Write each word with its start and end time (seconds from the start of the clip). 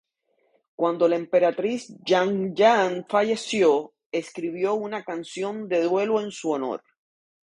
Cuando 0.75 1.07
la 1.07 1.15
Emperatriz 1.15 1.89
Yang 2.03 2.55
Yan 2.55 3.05
falleció, 3.07 3.93
escribió 4.11 4.73
una 4.73 5.03
canción 5.03 5.67
de 5.67 5.83
duelo 5.83 6.19
en 6.19 6.31
su 6.31 6.49
honor. 6.49 6.83